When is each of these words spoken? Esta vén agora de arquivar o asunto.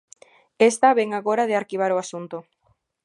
Esta 0.69 0.95
vén 0.99 1.09
agora 1.13 1.47
de 1.49 1.55
arquivar 1.61 1.91
o 1.93 2.01
asunto. 2.03 2.37